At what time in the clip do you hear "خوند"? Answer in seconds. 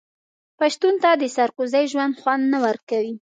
2.21-2.43